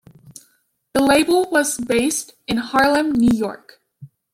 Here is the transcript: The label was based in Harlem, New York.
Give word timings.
The 0.95 1.03
label 1.03 1.47
was 1.51 1.77
based 1.77 2.33
in 2.47 2.57
Harlem, 2.57 3.11
New 3.11 3.37
York. 3.37 3.81